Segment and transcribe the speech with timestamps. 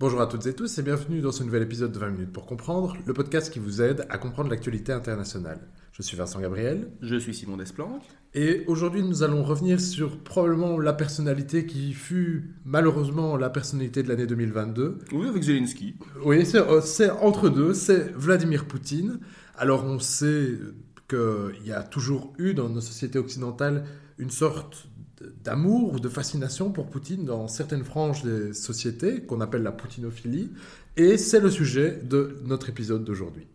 [0.00, 2.46] Bonjour à toutes et tous et bienvenue dans ce nouvel épisode de 20 minutes pour
[2.46, 5.58] comprendre, le podcast qui vous aide à comprendre l'actualité internationale.
[5.90, 6.88] Je suis Vincent Gabriel.
[7.02, 7.98] Je suis Simon Desplan.
[8.32, 14.08] Et aujourd'hui, nous allons revenir sur probablement la personnalité qui fut malheureusement la personnalité de
[14.08, 14.98] l'année 2022.
[15.14, 15.96] Oui, avec Zelensky.
[16.24, 19.18] Oui, euh, c'est entre deux, c'est Vladimir Poutine.
[19.56, 20.60] Alors on sait
[21.08, 23.84] qu'il y a toujours eu dans nos sociétés occidentales
[24.18, 24.86] une sorte
[25.44, 30.50] d'amour ou de fascination pour Poutine dans certaines franges des sociétés qu'on appelle la poutinophilie.
[30.96, 33.46] Et c'est le sujet de notre épisode d'aujourd'hui.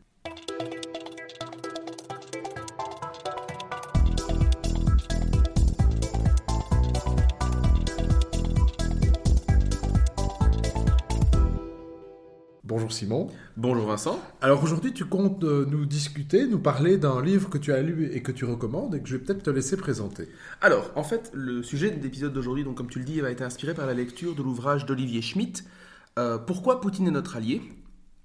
[12.94, 13.28] Simon.
[13.58, 14.24] Bonjour Vincent.
[14.40, 18.10] Alors aujourd'hui, tu comptes euh, nous discuter, nous parler d'un livre que tu as lu
[18.14, 20.30] et que tu recommandes et que je vais peut-être te laisser présenter.
[20.62, 23.44] Alors, en fait, le sujet de l'épisode d'aujourd'hui, donc comme tu le dis, a été
[23.44, 25.66] inspiré par la lecture de l'ouvrage d'Olivier Schmitt,
[26.20, 27.62] euh, Pourquoi Poutine est notre allié?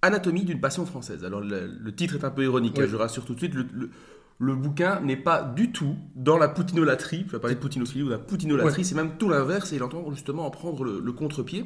[0.03, 1.25] Anatomie d'une passion française.
[1.25, 3.55] Alors le, titre est un peu ironique, hein, je rassure tout de suite.
[3.55, 8.07] Le, bouquin n'est pas du tout dans la poutinolatrie, tu vas parler de poutinophilie ou
[8.07, 11.65] de la poutinolatrie, c'est même tout l'inverse et il entend justement en prendre le, contre-pied.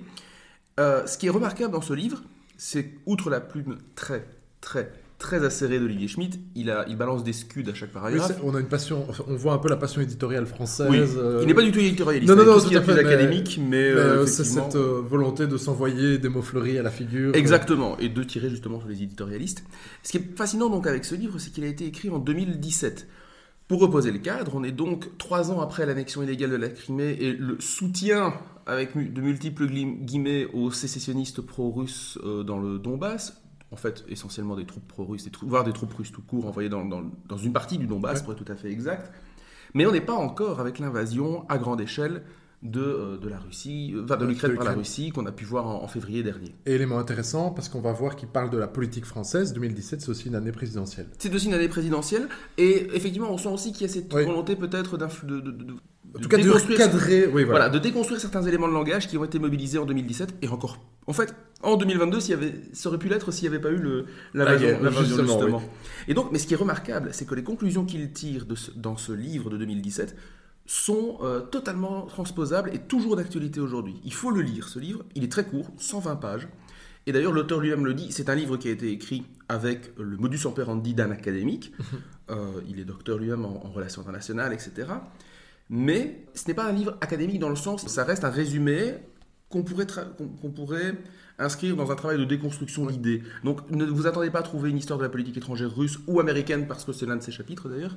[0.80, 2.22] Euh, ce qui est remarquable dans ce livre,
[2.56, 4.24] c'est outre la plume très,
[4.60, 8.38] très, très acérée d'Olivier Schmitt, il, a, il balance des scuds à chaque paragraphe.
[8.42, 10.88] on a une passion, on voit un peu la passion éditoriale française.
[10.90, 10.98] Oui.
[10.98, 12.28] Euh, il n'est pas du tout éditorialiste.
[12.28, 16.28] Non, non, non, c'est plus académique, mais, euh, c'est cette euh, volonté de s'envoyer des
[16.28, 17.34] mots fleuris à la figure.
[17.36, 19.64] Exactement, et de tirer justement sur les éditorialistes.
[20.02, 23.06] Ce qui est fascinant donc avec ce livre, c'est qu'il a été écrit en 2017.
[23.72, 27.16] Pour reposer le cadre, on est donc trois ans après l'annexion illégale de la Crimée
[27.18, 28.34] et le soutien
[28.66, 34.66] avec de multiples guillemets aux sécessionnistes pro-russes euh, dans le Donbass, en fait essentiellement des
[34.66, 38.20] troupes pro-russes, voire des troupes russes tout court envoyées dans, dans, une partie du Donbass,
[38.20, 39.10] pour être tout à fait exact.
[39.72, 42.24] Mais on n'est pas encore avec l'invasion à grande échelle
[42.62, 45.66] de, euh, de la Russie, euh, de l'Ukraine par la Russie qu'on a pu voir
[45.66, 46.54] en, février dernier.
[46.66, 49.52] Et élément intéressant parce qu'on va voir qu'il parle de la politique française.
[49.52, 51.06] 2017, c'est aussi une année présidentielle.
[51.18, 54.56] C'est aussi une année présidentielle et effectivement, on sent aussi qu'il y a cette volonté
[54.56, 55.06] peut-être de,
[55.40, 55.76] de,
[56.14, 57.68] en tout cas, de recadrer, oui, voilà.
[57.68, 60.78] de déconstruire certains éléments de langage qui ont été mobilisés en 2017 et encore.
[61.06, 63.70] En fait, en 2022, s'il y avait, ça aurait pu l'être s'il n'y avait pas
[63.70, 65.62] eu le, l'invasion, justement.
[66.08, 68.96] Et donc, mais ce qui est remarquable, c'est que les conclusions qu'il tire de dans
[68.96, 70.14] ce livre de 2017
[70.66, 74.00] sont euh, totalement transposables et toujours d'actualité aujourd'hui.
[74.04, 75.04] Il faut le lire, ce livre.
[75.14, 76.48] Il est très court, 120 pages.
[77.06, 80.16] Et d'ailleurs, l'auteur lui-même le dit, c'est un livre qui a été écrit avec le
[80.16, 81.72] modus operandi d'un académique.
[82.30, 84.86] Euh, il est docteur lui-même en, en relations internationales, etc.
[85.68, 88.94] Mais ce n'est pas un livre académique dans le sens, ça reste un résumé
[89.50, 89.86] qu'on pourrait,
[90.16, 90.94] qu'on pourrait
[91.38, 93.22] inscrire dans un travail de déconstruction d'idées.
[93.44, 96.20] Donc ne vous attendez pas à trouver une histoire de la politique étrangère russe ou
[96.20, 97.96] américaine, parce que c'est l'un de ses chapitres d'ailleurs,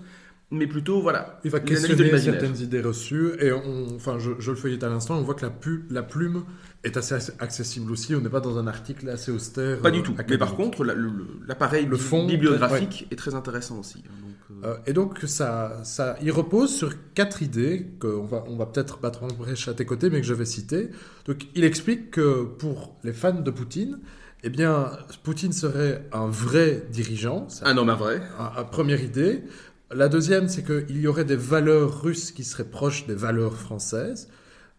[0.51, 1.39] mais plutôt, voilà.
[1.43, 5.23] Il va questionner certaines idées reçues, et on, enfin, je, le feuillette à l'instant, on
[5.23, 5.51] voit que la,
[5.89, 6.43] la plume
[6.85, 9.79] est assez accessible aussi, on n'est pas dans un article assez austère.
[9.79, 14.03] Pas du tout, mais par contre, l'appareil le, fond bibliographique est très intéressant aussi.
[14.07, 14.25] Hein,
[14.63, 14.67] euh.
[14.67, 18.99] Euh, et donc, ça, ça, il repose sur quatre idées qu'on va, on va peut-être
[18.99, 20.89] battre en brèche à tes côtés, mais que je vais citer.
[21.25, 23.99] Donc, il explique que pour les fans de Poutine,
[24.43, 24.91] eh bien,
[25.23, 27.47] Poutine serait un vrai dirigeant.
[27.63, 28.21] Un homme à vrai.
[28.39, 29.43] Un, première idée.
[29.91, 34.29] La deuxième, c'est qu'il y aurait des valeurs russes qui seraient proches des valeurs françaises.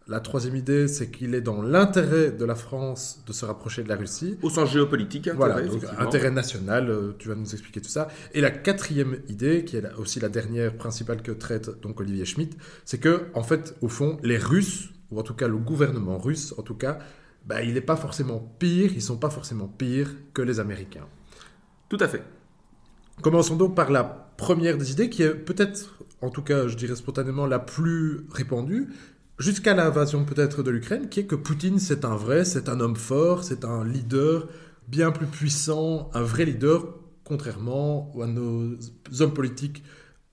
[0.09, 3.89] La troisième idée, c'est qu'il est dans l'intérêt de la France de se rapprocher de
[3.89, 4.37] la Russie.
[4.41, 8.07] Au sens géopolitique, intérêt, voilà, donc intérêt national, euh, tu vas nous expliquer tout ça.
[8.33, 12.57] Et la quatrième idée, qui est aussi la dernière principale que traite donc Olivier Schmitt,
[12.85, 16.53] c'est que, en fait, au fond, les Russes, ou en tout cas le gouvernement russe,
[16.57, 16.99] en tout cas,
[17.45, 21.07] bah, il n'est pas forcément pire, ils sont pas forcément pires que les Américains.
[21.89, 22.23] Tout à fait.
[23.21, 26.95] Commençons donc par la première des idées, qui est peut-être, en tout cas, je dirais
[26.95, 28.89] spontanément, la plus répandue,
[29.39, 32.95] jusqu'à l'invasion peut-être de l'Ukraine, qui est que Poutine, c'est un vrai, c'est un homme
[32.95, 34.47] fort, c'est un leader
[34.87, 36.85] bien plus puissant, un vrai leader,
[37.23, 38.75] contrairement à nos
[39.19, 39.83] hommes politiques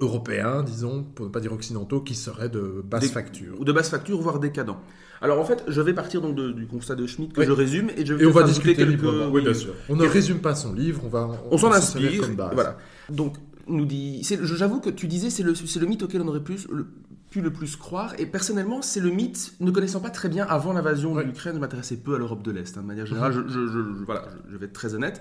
[0.01, 3.61] européens, disons, pour ne pas dire occidentaux, qui seraient de basse facture.
[3.61, 4.81] Ou de basse facture, voire décadents.
[5.21, 8.05] Alors en fait, je vais partir donc du constat de Schmitt que je résume et
[8.05, 9.05] je vais et on va discuter quelques...
[9.31, 9.75] Oui, bien sûr.
[9.89, 12.29] On ne résume pas son livre, on va on, s'en inspire.
[12.53, 12.77] Voilà.
[13.09, 13.37] Donc
[13.67, 16.87] nous dit, j'avoue que tu disais c'est le, le mythe auquel on aurait plus le,
[17.35, 18.15] pu le plus croire.
[18.19, 21.59] Et personnellement, c'est le mythe, ne connaissant pas très bien avant l'invasion de l'Ukraine, je
[21.59, 23.49] m'intéressais peu à l'Europe de l'Est, hein, de manière générale, mhm.
[23.49, 25.21] je, voilà, je, vais être très honnête.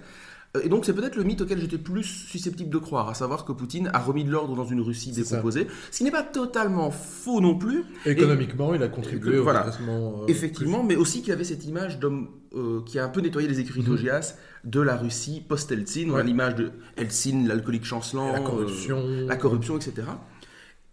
[0.56, 3.45] Euh, et donc c'est peut-être le mythe auquel j'étais plus susceptible de croire, à savoir
[3.45, 6.92] que Poutine a remis de l'ordre dans une Russie décomposée, ce qui n'est pas totalement
[6.92, 7.83] faux non plus.
[8.06, 12.27] Économiquement, il a contribué au voilà, euh, Effectivement, mais aussi qu'il avait cette image d'homme
[12.54, 14.21] euh, qui a un peu nettoyé les écrits mm
[14.65, 20.04] de la Russie post-Eltsine, l'image de Eltsine, l'alcoolique chancelant, la corruption, la corruption, etc.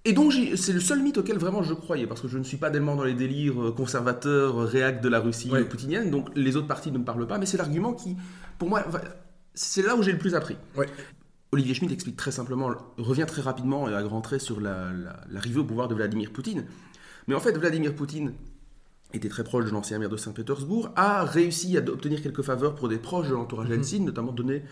[0.05, 2.57] Et donc, c'est le seul mythe auquel vraiment je croyais, parce que je ne suis
[2.57, 6.67] pas tellement dans les délires euh, conservateurs, réac de la Russie poutinienne, donc les autres
[6.67, 8.17] parties ne me parlent pas, mais c'est l'argument qui,
[8.59, 8.83] pour moi,
[9.53, 10.57] c'est là où j'ai le plus appris.
[11.53, 15.65] Olivier Schmitt explique très simplement, revient très rapidement et à grands traits sur l'arrivée au
[15.65, 16.65] pouvoir de Vladimir Poutine.
[17.27, 18.33] Mais en fait, Vladimir Poutine
[19.13, 22.89] était très proche de l'ancien maire de Saint-Pétersbourg, a réussi à obtenir quelques faveurs pour
[22.89, 24.63] des proches de l'entourage mm notamment donner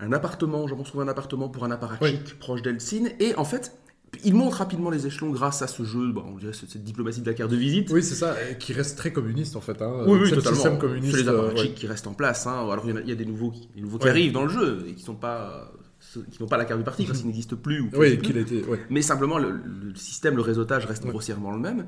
[0.00, 3.76] un appartement, j'en pense un appartement pour un apparatchik proche d'Eltsine, et en fait,
[4.24, 7.26] il monte rapidement les échelons grâce à ce jeu, bon, on dirait cette diplomatie de
[7.26, 7.90] la carte de visite.
[7.90, 9.80] Oui, c'est ça, qui reste très communiste en fait.
[9.80, 10.04] Hein.
[10.06, 10.54] Oui, oui, totalement.
[10.54, 11.16] Système communiste.
[11.16, 12.46] C'est les apparatchiks qui restent en place.
[12.46, 12.68] Hein.
[12.70, 15.02] Alors il y, a, des nouveaux, des nouveaux qui arrivent dans le jeu et qui
[15.02, 15.72] sont pas
[16.14, 17.80] qui n'ont pas la carte du parti parce qu'ils n'existent plus.
[17.80, 18.62] Ou oui, qu'il était.
[18.90, 19.60] Mais simplement, le,
[19.94, 21.86] système, le réseautage reste grossièrement le même.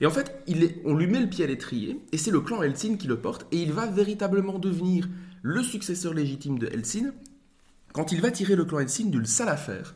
[0.00, 2.40] Et en fait, il est, on lui met le pied à l'étrier, et c'est le
[2.40, 5.08] clan Helsin qui le porte, et il va véritablement devenir
[5.42, 7.12] le successeur légitime de Helsin
[7.92, 9.94] quand il va tirer le clan Helsin d'une sale affaire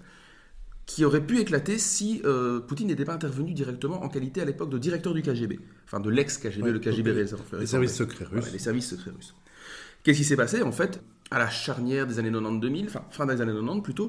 [0.87, 4.71] qui aurait pu éclater si euh, Poutine n'était pas intervenu directement en qualité à l'époque
[4.71, 7.43] de directeur du KGB, enfin de l'ex-KGB, le KGB réserve.
[7.59, 8.53] Les services secrets russes.
[8.53, 9.35] les services secrets russes.
[10.05, 11.03] Qu'est-ce qui s'est passé En fait,
[11.33, 14.09] à la charnière des années 90-2000, enfin fin des années 90 plutôt,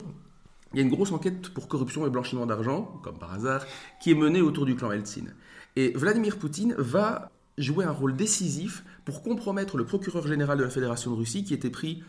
[0.74, 3.66] il y a une grosse enquête pour corruption et blanchiment d'argent, comme par hasard,
[4.02, 5.34] qui est menée autour du clan Eltsine.
[5.76, 10.70] Et Vladimir Poutine va jouer un rôle décisif pour compromettre le procureur général de la
[10.70, 12.04] Fédération de Russie qui était pris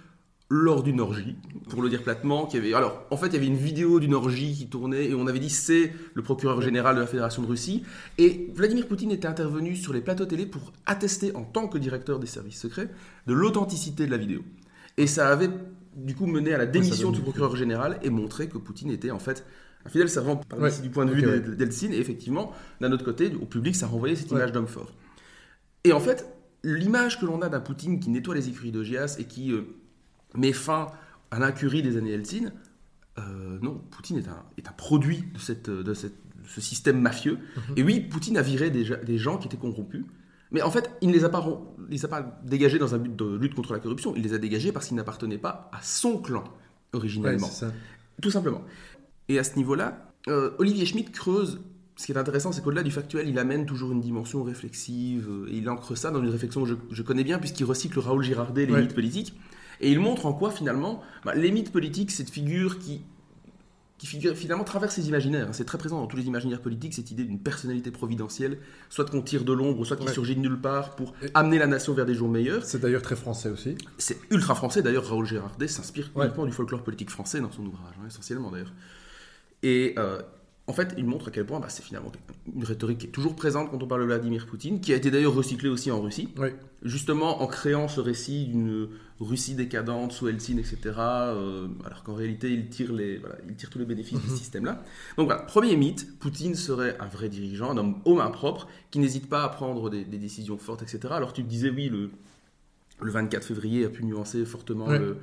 [0.50, 1.36] lors d'une orgie,
[1.68, 2.72] pour le dire platement, qui avait...
[2.72, 5.40] Alors, en fait, il y avait une vidéo d'une orgie qui tournait et on avait
[5.40, 7.82] dit c'est le procureur général de la Fédération de Russie.
[8.16, 12.18] Et Vladimir Poutine était intervenu sur les plateaux télé pour attester, en tant que directeur
[12.18, 12.88] des services secrets,
[13.26, 14.40] de l'authenticité de la vidéo.
[14.96, 15.50] Et ça avait,
[15.94, 19.18] du coup, mené à la démission du procureur général et montré que Poutine était, en
[19.18, 19.44] fait,
[19.84, 21.92] un fidèle servant, par du point de vue d'Eltsine.
[21.92, 24.94] Et effectivement, d'un autre côté, au public, ça renvoyait cette image d'homme fort.
[25.84, 26.26] Et en fait,
[26.64, 29.52] l'image que l'on a d'un Poutine qui nettoie les écuries de Gias et qui...
[29.52, 29.77] Euh,
[30.34, 30.88] met fin
[31.30, 32.46] à l'incurie des années Helsinki,
[33.18, 37.38] euh, non, Poutine est un, est un produit de, cette, de, cette, ce système mafieux.
[37.56, 37.74] Mhm.
[37.76, 40.04] Et oui, Poutine a viré des, des, gens qui étaient corrompus.
[40.50, 41.44] Mais en fait, il ne les a pas,
[41.90, 44.14] les a pas dégagés dans un but de lutte contre la corruption.
[44.16, 46.44] Il les a dégagés parce qu'ils n'appartenaient pas à son clan
[46.92, 47.50] originellement.
[48.22, 48.62] Tout simplement.
[49.28, 51.60] Et à ce niveau-là, euh, Olivier Schmitt creuse.
[51.96, 55.28] Ce qui est intéressant, c'est qu'au-delà du factuel, il amène toujours une dimension réflexive.
[55.28, 57.98] Euh, et il ancre ça dans une réflexion que je, je connais bien, puisqu'il recycle
[57.98, 59.34] Raoul Girardet, les mythes politiques.
[59.80, 63.02] Et il montre en quoi finalement bah, les mythes politiques, cette figure qui,
[63.98, 65.48] qui figure, finalement traverse les imaginaires.
[65.52, 68.58] C'est très présent dans tous les imaginaires politiques, cette idée d'une personnalité providentielle,
[68.88, 71.94] soit qu'on tire de l'ombre, soit qui surgit de nulle part pour amener la nation
[71.94, 72.64] vers des jours meilleurs.
[72.64, 73.76] C'est d'ailleurs très français aussi.
[73.98, 74.82] C'est ultra français.
[74.82, 78.72] D'ailleurs, Raoul Gérardet s'inspire uniquement du folklore politique français dans son ouvrage, hein, essentiellement d'ailleurs.
[79.64, 80.22] Et euh,
[80.68, 82.12] en fait, il montre à quel point bah, c'est finalement
[82.54, 85.10] une rhétorique qui est toujours présente quand on parle de Vladimir Poutine, qui a été
[85.10, 86.28] d'ailleurs recyclée aussi en Russie,
[86.82, 88.88] justement en créant ce récit d'une
[89.18, 93.18] Russie décadente sous Helsinki, etc., euh, alors qu'en réalité, il tire, les,
[93.48, 94.36] il tire tous les bénéfices du mhm.
[94.36, 94.84] système-là.
[95.16, 98.98] Donc voilà, premier mythe, Poutine serait un vrai dirigeant, un homme aux mains propres, qui
[98.98, 101.00] n'hésite pas à prendre des, décisions fortes, etc.
[101.12, 102.10] Alors tu disais, oui, le,
[103.00, 105.16] le 24 février a pu nuancer fortement le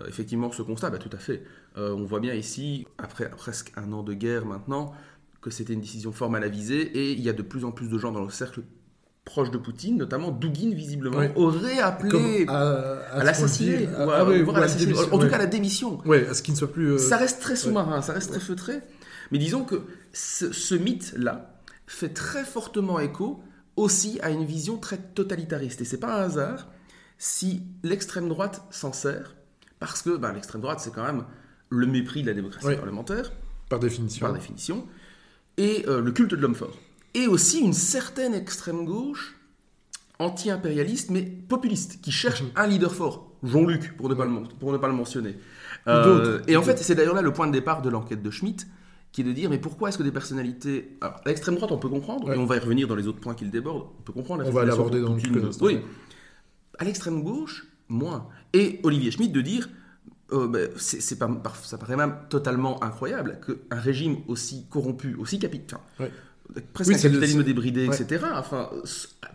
[0.00, 1.42] euh, effectivement ce constat, bah, tout à fait.
[1.76, 4.92] Euh, on voit bien ici, après presque un an de guerre maintenant,
[5.40, 7.88] que c'était une décision formelle à viser, et il y a de plus en plus
[7.88, 8.62] de gens dans le cercle
[9.24, 15.46] proche de Poutine, notamment Dugin visiblement, aurait appelé à, l'assassiner, en tout cas à la
[15.46, 15.98] démission.
[16.06, 16.92] Ouais, à ce qu'il ne soit plus.
[16.92, 18.80] Euh, ça reste très sous-marin, ça reste très feutré,
[19.30, 21.54] mais disons que ce mythe-là
[21.86, 23.42] fait très fortement écho
[23.76, 26.68] aussi à une vision très totalitariste, et c'est pas un hasard
[27.18, 29.36] si l'extrême droite s'en sert
[29.82, 31.24] parce que ben, l'extrême droite, c'est quand même
[31.68, 33.32] le mépris de la démocratie parlementaire.
[33.68, 34.24] Par définition.
[34.24, 34.86] Par définition.
[35.56, 36.78] Et euh, le culte de l'homme fort.
[37.14, 39.36] Et aussi une certaine extrême gauche
[40.20, 42.50] anti-impérialiste, mais populiste, qui cherche mhm.
[42.54, 43.32] un leader fort.
[43.42, 45.36] Jean-Luc, pour, ne pas le, pour ne pas le mentionner.
[45.88, 48.68] Euh, et en fait, c'est d'ailleurs là le point de départ de l'enquête de Schmitt,
[49.10, 50.96] qui est de dire, mais pourquoi est-ce que des personnalités...
[51.00, 53.34] Alors, l'extrême droite, on peut comprendre, et on va y revenir dans les autres points
[53.34, 54.44] qu'il déborde, on peut comprendre.
[54.46, 55.80] on va l'aborder dans le Oui.
[56.78, 58.28] À l'extrême gauche, moins.
[58.52, 59.68] Et Olivier Schmitt de dire,
[60.32, 60.68] euh, ben,
[61.18, 65.80] pas, ça paraît même totalement incroyable qu'un régime aussi corrompu, aussi capital,
[66.72, 68.70] presque un capitalisme débridé, etc., enfin,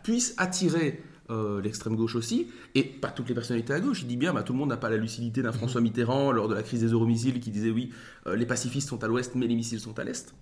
[0.03, 4.01] puisse attirer euh, l'extrême gauche aussi, et pas toutes les personnalités à gauche.
[4.01, 5.57] Il dit bien, bah, tout le monde n'a pas la lucidité d'un mhm.
[5.57, 7.91] François Mitterrand lors de la crise des euromissiles qui disait oui,
[8.27, 10.33] euh, les pacifistes sont à l'ouest, mais les missiles sont à l'est.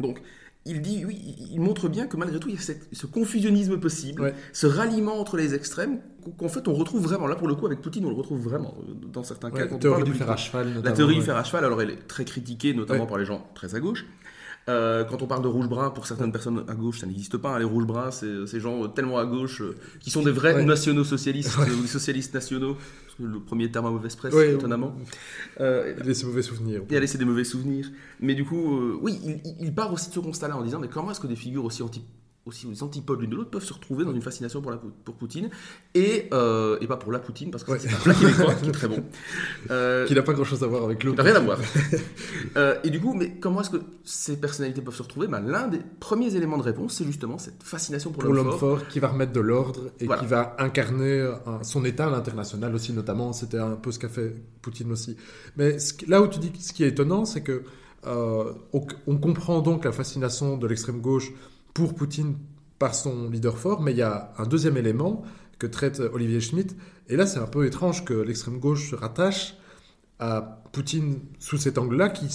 [0.00, 0.20] Donc,
[0.66, 4.32] il dit, oui, il montre bien que malgré tout, il y a ce confusionnisme possible,
[4.52, 6.00] ce ralliement entre les extrêmes,
[6.38, 7.26] qu'en fait on retrouve vraiment.
[7.26, 9.66] Là, pour le coup, avec Poutine, on le retrouve vraiment euh, dans certains cas.
[9.66, 10.82] la théorie du fer à cheval.
[10.82, 13.46] La théorie du fer à cheval, alors elle est très critiquée, notamment par les gens
[13.54, 14.06] très à gauche.
[14.68, 17.54] Euh, quand on parle de rouge-brun, pour certaines personnes à gauche, ça n'existe pas.
[17.54, 17.58] Hein.
[17.58, 21.56] Les rouges-bruns, c'est ces gens tellement à gauche euh, qui sont des vrais nationaux socialistes
[21.58, 22.76] ou des socialistes nationaux.
[23.20, 24.96] Le premier terme à mauvaise presse, étonnamment.
[25.60, 26.82] Euh, il a laissé mauvais souvenirs.
[26.90, 27.90] Il a laissé des mauvais souvenirs.
[28.20, 31.12] Mais du coup, oui, il, il, part aussi de ce constat-là en disant mais comment
[31.12, 32.04] est-ce que des figures aussi anti
[32.46, 35.14] aussi aux antipodes l'une de l'autre peuvent se retrouver dans une fascination pour, la, pour
[35.14, 35.48] Poutine
[35.94, 38.72] et, euh, et pas pour la Poutine parce que c'est un plat québécois qui est
[38.72, 39.02] très bon.
[39.70, 41.16] Euh, qui n'a pas grand chose à voir avec l'autre.
[41.16, 41.58] n'a rien à voir.
[42.56, 45.26] Euh, et du coup mais comment est-ce que ces personnalités peuvent se retrouver?
[45.26, 48.86] Ben, l'un des premiers éléments de réponse c'est justement cette fascination pour, l'homme fort.
[48.88, 51.32] qui va remettre de l'ordre et qui va incarner
[51.62, 53.32] son état à l'international aussi notamment.
[53.32, 55.16] C'était un peu ce qu'a fait Poutine aussi.
[55.56, 57.62] Mais là où tu dis ce qui est étonnant c'est que
[58.04, 58.54] on,
[59.06, 61.32] on comprend donc la fascination de l'extrême gauche
[61.74, 62.36] pour Poutine
[62.78, 65.22] par son leader fort, mais il y a un deuxième élément
[65.58, 66.76] que traite Olivier Schmitt,
[67.08, 69.54] et là c'est un peu étrange que l'extrême gauche se rattache
[70.18, 72.26] à Poutine sous cet angle-là, qui,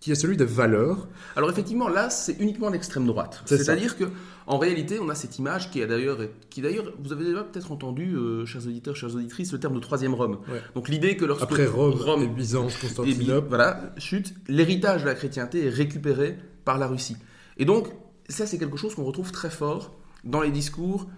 [0.00, 1.08] qui est celui des valeurs.
[1.36, 3.42] Alors effectivement, là c'est uniquement l'extrême droite.
[3.46, 4.04] C'est-à-dire que
[4.46, 7.70] en réalité, on a cette image qui est d'ailleurs, qui d'ailleurs, vous avez déjà peut-être
[7.70, 10.38] entendu, euh, chers auditeurs, chères auditrices, le terme de troisième Rome.
[10.74, 15.66] Donc l'idée que lorsque après Rome, et Byzance, Constantinople, voilà, chute, l'héritage de la chrétienté
[15.66, 17.16] est récupéré par la Russie.
[17.58, 17.88] Et donc
[18.28, 19.94] ça, c'est quelque chose qu'on retrouve très fort
[20.24, 21.08] dans les discours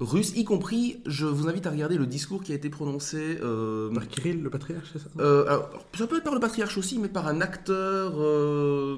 [0.00, 3.38] russes, y compris, je vous invite à regarder le discours qui a été prononcé...
[3.42, 5.08] Euh, par Kirill, le patriarche, c'est ça?
[5.20, 5.60] Euh,
[5.96, 8.96] Ça peut être par le patriarche aussi, mais par un acteur, euh,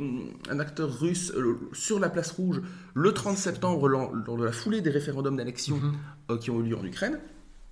[0.50, 1.32] un acteur russe
[1.72, 2.62] sur la place rouge
[2.94, 5.78] le 30 septembre, lors de la foulée des référendums d'annexion
[6.28, 6.38] mhm.
[6.38, 7.18] qui ont eu lieu en Ukraine,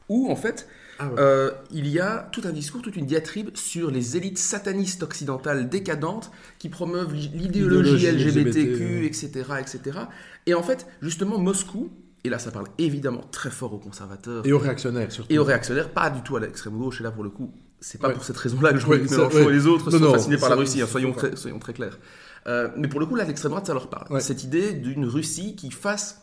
[0.08, 3.90] où en fait ah euh, il y a tout un discours, toute une diatribe sur
[3.90, 9.98] les élites satanistes occidentales décadentes qui promeuvent l'idéologie LGBTQ, etc., etc.
[10.46, 11.90] Et en fait, justement, Moscou,
[12.22, 14.46] et là ça parle évidemment très fort aux conservateurs.
[14.46, 15.32] Et aux réactionnaires surtout.
[15.32, 18.00] Et aux réactionnaires, pas du tout à l'extrême gauche, et là pour le coup, c'est
[18.00, 20.56] pas pour cette raison-là que je ouais, Mélenchon et les autres sont fascinés par la
[20.56, 21.98] Russie, hein, soyons, très, soyons, très, clairs.
[22.46, 24.20] Euh, mais pour le coup, là, l'extrême droite, ça leur parle.
[24.20, 26.22] Cette idée d'une Russie qui, face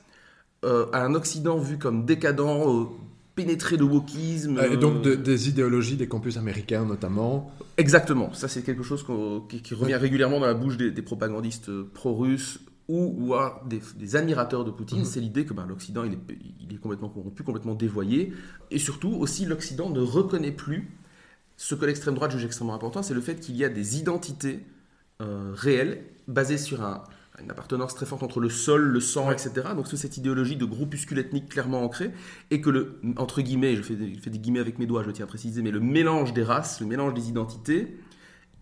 [0.64, 2.90] euh, à un Occident vu comme décadent,
[3.36, 4.60] pénétré de wokisme.
[4.72, 7.52] Et donc des idéologies des campus américains notamment.
[7.78, 9.06] Exactement, ça c'est quelque chose
[9.50, 13.34] qui, revient régulièrement dans la bouche des, propagandistes euh, pro-russes ou,
[13.68, 15.06] des, admirateurs de Poutine, mhm.
[15.06, 18.34] c'est l'idée que ben, l'Occident il est, il est, complètement corrompu, complètement dévoyé,
[18.70, 20.92] et surtout aussi l'Occident ne reconnaît plus
[21.56, 24.66] ce que l'extrême droite juge extrêmement important, c'est le fait qu'il y a des identités
[25.22, 27.04] euh, réelles basées sur un,
[27.44, 29.52] une appartenance très forte entre le sol, le sang, etc.
[29.76, 32.12] Donc c'est cette idéologie de groupuscule ethnique clairement ancrée,
[32.50, 35.04] et que le, entre guillemets, je fais, des, je fais des guillemets avec mes doigts,
[35.04, 37.98] je tiens à préciser, mais le mélange des races, le mélange des identités,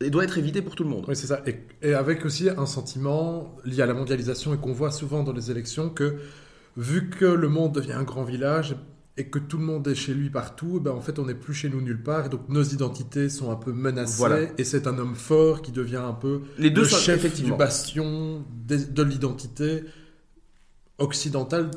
[0.02, 1.06] doit être évité pour tout le monde.
[1.08, 1.42] Oui, c'est ça.
[1.46, 5.34] Et, et, avec aussi un sentiment lié à la mondialisation et qu'on voit souvent dans
[5.34, 6.20] les élections que,
[6.78, 8.76] vu que le monde devient un grand village,
[9.20, 11.36] et que tout le monde est chez lui partout, eh ben en fait on n'est
[11.36, 14.88] plus chez nous nulle part et donc nos identités sont un peu menacées et c'est
[14.88, 19.84] un homme fort qui devient un peu les deux le chef du bastion de l'identité
[21.00, 21.72] occidentale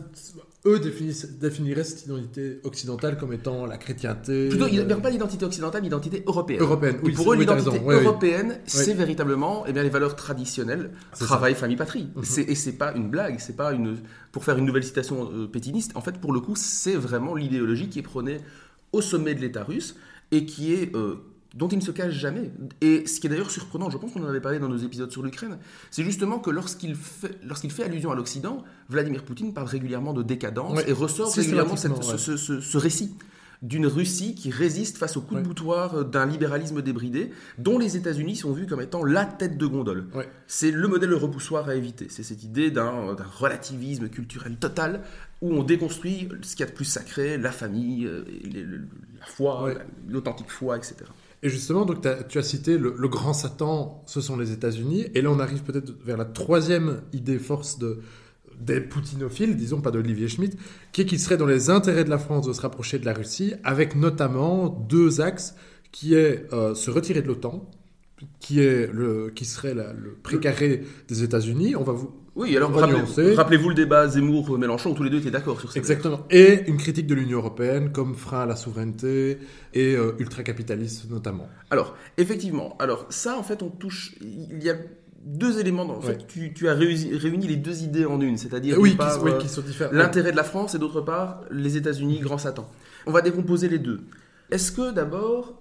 [0.64, 4.48] eux définiraient cette identité occidentale comme étant la chrétienté.
[4.48, 6.60] Plutôt, il n'y a pas d'identité occidentale, l'identité européenne.
[6.60, 7.10] Européenne, oui.
[7.10, 12.08] Et pour eux, l'identité européenne, c'est véritablement eh bien, les valeurs traditionnelles, travail, famille, patrie.
[12.14, 12.22] Mhm.
[12.46, 13.98] Et c'est pas une blague, c'est pas une.
[14.30, 17.88] Pour faire une nouvelle citation euh, pétiniste, en fait, pour le coup, c'est vraiment l'idéologie
[17.88, 18.38] qui est prônée
[18.92, 19.96] au sommet de l'État russe
[20.30, 20.94] et qui est.
[20.94, 21.16] Euh,
[21.54, 22.50] dont il ne se cache jamais.
[22.80, 25.10] Et ce qui est d'ailleurs surprenant, je pense qu'on en avait parlé dans nos épisodes
[25.10, 25.58] sur l'Ukraine,
[25.90, 30.22] c'est justement que lorsqu'il fait, lorsqu'il fait allusion à l'Occident, Vladimir Poutine parle régulièrement de
[30.22, 33.14] décadence et ressort régulièrement ce, récit
[33.60, 38.34] d'une Russie qui résiste face au coup de boutoir d'un libéralisme débridé, dont les États-Unis
[38.34, 40.06] sont vus comme étant la tête de gondole.
[40.48, 42.08] C'est le modèle repoussoir à éviter.
[42.08, 45.02] C'est cette idée d'un relativisme culturel total
[45.42, 48.24] où on déconstruit ce qu'il y a de plus sacré, la famille, euh,
[49.18, 49.74] la foi,
[50.08, 50.96] l'authentique foi, etc.
[51.42, 55.06] Et justement, donc, tu as cité le, grand Satan, ce sont les États-Unis.
[55.14, 57.98] Et là, on arrive peut-être vers la troisième idée force de,
[58.60, 60.56] des poutinophiles, disons pas d'Olivier Schmitt,
[60.92, 63.12] qui est qu'il serait dans les intérêts de la France de se rapprocher de la
[63.12, 65.56] Russie, avec notamment deux axes,
[65.90, 67.68] qui est euh, se retirer de l'OTAN,
[68.38, 71.74] qui, est le, qui serait le précaré des États-Unis.
[71.74, 72.21] On va vous.
[72.34, 75.78] Oui, alors rappelez-vous le débat Zemmour-Mélenchon, tous les deux étaient d'accord sur ça.
[75.78, 76.26] Exactement.
[76.30, 79.38] Et une critique de l'Union européenne comme frein à la souveraineté
[79.74, 81.48] et euh, ultra-capitaliste notamment.
[81.70, 82.76] Alors, effectivement.
[82.78, 84.14] Alors, ça, en fait, on touche.
[84.22, 84.76] Il y a
[85.24, 85.84] deux éléments.
[85.84, 89.04] Dans, en fait, tu, tu, as réuni, les deux idées en une, c'est-à-dire oui, qui,
[89.22, 89.92] oui, qui sont différents.
[89.92, 92.70] L'intérêt de la France et d'autre part les États-Unis, grand Satan.
[93.06, 94.00] On va décomposer les deux.
[94.50, 95.58] Est-ce que d'abord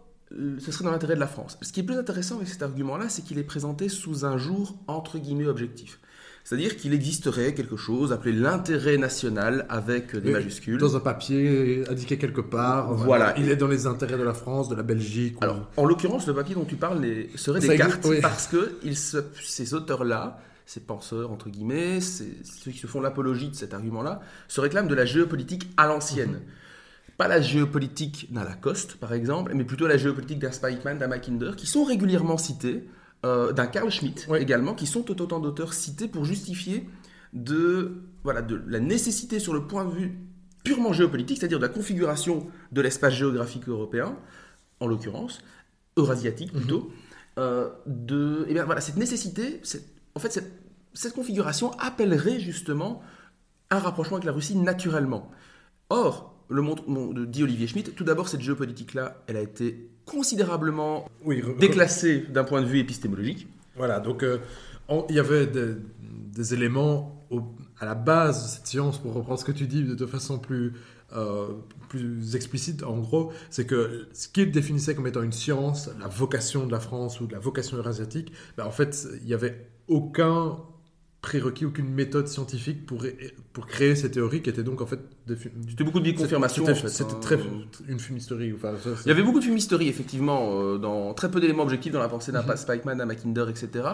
[0.60, 1.58] ce serait dans l'intérêt de la France?
[1.62, 4.78] Ce qui est plus intéressant avec cet argument-là, c'est qu'il est présenté sous un jour
[4.88, 6.00] entre guillemets objectif.
[6.44, 10.80] C'est-à-dire qu'il existerait quelque chose appelé l'intérêt national avec des majuscules.
[10.80, 12.94] Dans un papier indiqué quelque part.
[12.96, 13.34] Voilà.
[13.38, 15.38] Il est dans les intérêts de la France, de la Belgique.
[15.42, 17.06] Alors, en l'occurrence, le papier dont tu parles
[17.36, 18.72] serait des cartes parce que
[19.42, 20.40] ces auteurs-là
[20.72, 24.96] ces penseurs, entre guillemets, ceux qui se font l'apologie de cet argument-là, se réclament de
[24.96, 26.32] la géopolitique à l'ancienne.
[26.32, 26.42] Mhm.
[27.18, 31.52] Pas la géopolitique d'un Lacoste, par exemple, mais plutôt la géopolitique d'un Spikeman, d'un Mackinder,
[31.58, 32.88] qui sont régulièrement cités,
[33.26, 36.88] euh, d'un Carl Schmitt également, qui sont autant d'auteurs cités pour justifier
[37.34, 40.18] de, voilà, de la nécessité sur le point de vue
[40.64, 44.18] purement géopolitique, c'est-à-dire de la configuration de l'espace géographique européen,
[44.80, 45.42] en l'occurrence,
[45.98, 46.92] eurasiatique plutôt, mhm.
[47.40, 49.62] euh, de, et eh bien voilà, cette nécessité,
[50.16, 50.52] en fait, cette,
[50.94, 53.02] cette configuration appellerait justement
[53.70, 55.32] un rapprochement avec la Russie naturellement.
[55.90, 61.10] Or, le monde, dit Olivier Schmitt, tout d'abord, cette géopolitique-là, elle a été considérablement
[61.60, 63.48] déclassée d'un point de vue épistémologique.
[63.76, 64.40] Voilà, donc euh,
[65.10, 67.26] il y avait des, éléments
[67.80, 70.74] à la base de cette science, pour reprendre ce que tu dis de façon plus,
[71.16, 71.48] euh,
[71.88, 76.66] plus explicite, en gros, c'est que ce qu'il définissait comme étant une science, la vocation
[76.66, 80.58] de la France ou de la vocation eurasiatique, ben en fait, il n'y avait aucun
[81.22, 83.06] prérequis, aucune méthode scientifique pour,
[83.54, 85.00] pour créer ces théories qui étaient donc en fait...
[85.28, 87.38] C'était beaucoup de biconfirmation C'était très
[87.88, 88.54] une fumisterie.
[88.54, 88.74] Enfin,
[89.06, 92.10] Il y avait beaucoup de fumisterie effectivement, euh, dans très peu d'éléments objectifs dans la
[92.10, 93.88] pensée d'un mm Spikeman, d'un Mackinder, etc.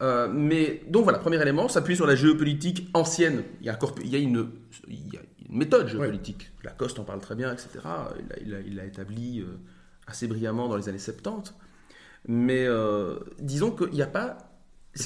[0.00, 3.42] Euh, mais donc voilà, premier élément, s'appuie sur la géopolitique ancienne.
[3.60, 4.48] Il y a, il y a, une,
[4.86, 6.52] il y a une, méthode géopolitique.
[6.62, 7.80] Lacoste en parle très bien, etc.
[8.46, 9.58] Il l'a établi euh,
[10.06, 11.52] assez brillamment dans les années 70.
[12.28, 12.68] Mais
[13.40, 14.49] disons qu'il n'y a pas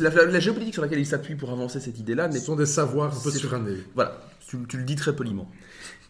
[0.00, 2.30] la, la, géopolitique sur laquelle il s'appuie pour avancer cette idée-là.
[2.32, 3.78] Ce sont des savoirs un peu surannés.
[3.94, 5.50] Voilà, tu, le dis très poliment.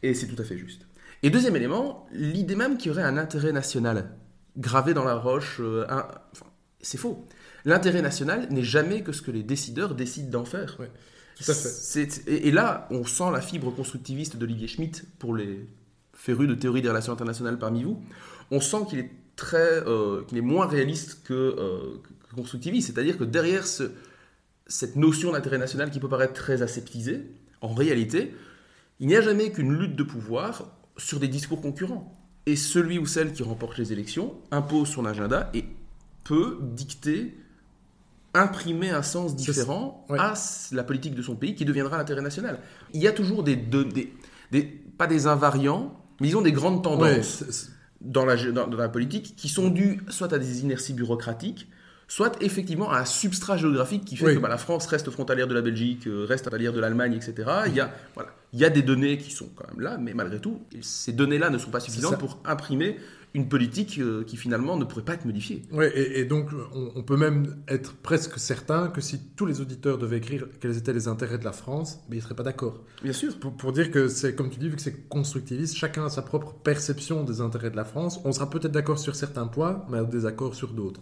[0.02, 0.86] Et c'est tout à fait juste.
[1.22, 4.10] Et deuxième élément, l'idée même qu'il y aurait un intérêt national
[4.56, 5.86] gravé dans la roche, euh,
[6.80, 7.26] c'est faux.
[7.64, 10.76] L'intérêt national n'est jamais que ce que les décideurs décident d'en faire.
[10.76, 12.28] tout à fait.
[12.28, 15.66] Et, là, on sent la fibre constructiviste d'Olivier Schmitt pour les
[16.12, 18.02] férus de théorie des relations internationales parmi vous.
[18.50, 22.02] On sent qu'il est très, euh, qu'il est moins réaliste que, euh,
[22.34, 22.92] constructiviste.
[22.92, 23.92] C'est-à-dire que derrière ce,
[24.66, 27.22] cette notion d'intérêt national qui peut paraître très aseptisée,
[27.60, 28.34] en réalité,
[29.00, 32.12] il n'y a jamais qu'une lutte de pouvoir sur des discours concurrents.
[32.46, 35.64] Et celui ou celle qui remporte les élections impose son agenda et
[36.24, 37.34] peut dicter,
[38.34, 40.34] imprimer un sens différent à
[40.72, 42.58] la politique de son pays qui deviendra l'intérêt national.
[42.92, 44.12] Il y a toujours des, des,
[44.50, 49.48] des, pas des invariants, mais disons des grandes tendances dans, la, dans, la politique qui
[49.48, 51.68] sont dues soit à des inerties bureaucratiques,
[52.08, 55.54] soit effectivement à un substrat géographique qui fait que bah, la France reste frontalière de
[55.54, 57.50] la Belgique, euh, reste frontalière de l'Allemagne, etc.
[57.66, 60.14] Il y, a, voilà, il y a des données qui sont quand même là, mais
[60.14, 62.98] malgré tout, ces données-là ne sont pas suffisantes pour imprimer
[63.34, 65.62] une politique euh, qui finalement ne pourrait pas être modifiée.
[65.72, 70.18] Oui, et, donc on, peut même être presque certain que si tous les auditeurs devaient
[70.18, 72.84] écrire quels étaient les intérêts de la France, mais ils ne seraient pas d'accord.
[73.02, 73.36] Bien sûr.
[73.40, 76.22] Pour, pour, dire que c'est, comme tu dis, vu que c'est constructiviste, chacun a sa
[76.22, 78.20] propre perception des intérêts de la France.
[78.24, 81.00] On sera peut-être d'accord sur certains points, mais désaccord sur d'autres.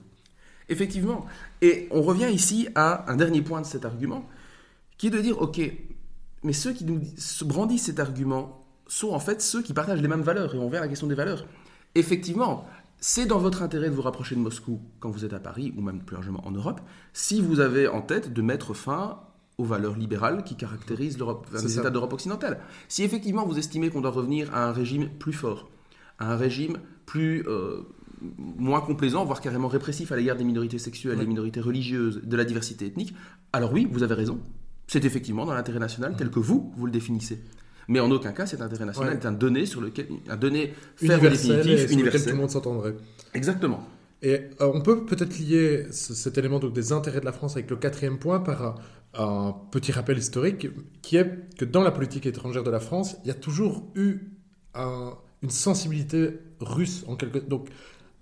[0.69, 1.27] Effectivement.
[1.61, 4.29] Et on revient ici à un dernier point de cet argument,
[4.99, 5.61] qui est de dire, ok,
[6.43, 7.01] mais ceux qui nous
[7.45, 10.85] brandissent cet argument sont en fait ceux qui partagent les mêmes valeurs, et on verra
[10.85, 11.47] la question des valeurs.
[11.95, 12.67] Effectivement,
[12.99, 15.83] c'est dans votre intérêt de vous rapprocher de Moscou quand vous êtes à Paris, ou
[15.83, 16.81] même plus largement en Europe,
[17.13, 19.21] si vous avez en tête de mettre fin
[19.59, 21.19] aux valeurs libérales qui caractérisent
[21.53, 22.61] les États d'Europe occidentale.
[22.89, 25.69] Si effectivement vous estimez qu'on doit revenir à un régime plus fort,
[26.19, 27.47] à un régime plus...
[27.49, 27.83] Euh,
[28.37, 32.45] moins complaisant, voire carrément répressif à l'égard des minorités sexuelles, des minorités religieuses, de la
[32.45, 33.15] diversité ethnique,
[33.53, 34.41] alors oui, vous avez raison.
[34.87, 37.41] C'est effectivement dans l'intérêt national tel que vous, vous le définissez.
[37.89, 41.29] Mais en aucun cas, cet intérêt national est un donné sur lequel un donné ferme
[41.29, 42.23] définitif, universel.
[42.23, 42.95] tout le monde s'entendrait.
[43.35, 43.87] Exactement.
[44.23, 47.69] Et euh, on peut peut-être lier cet élément donc, des intérêts de la France avec
[47.71, 48.77] le quatrième point par
[49.15, 50.69] un, petit rappel historique,
[51.03, 54.21] qui est que dans la politique étrangère de la France, il y a toujours eu
[54.75, 57.69] une sensibilité russe en quelque donc